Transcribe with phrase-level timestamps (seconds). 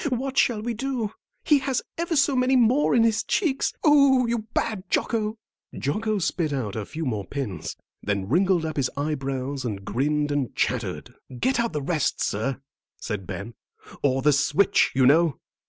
[0.09, 1.13] "What shall we do?
[1.43, 3.71] He has ever so many more in his cheeks.
[3.83, 5.37] Oh, you bad Jocko!"
[5.77, 10.55] Jocko spit out a few more pins, then wrinkled up his eyebrows and grinned and
[10.55, 11.13] chattered.
[11.39, 12.61] "Get the rest out, sir,"
[12.97, 13.53] said Ben,
[14.01, 15.37] "or the switch, you know."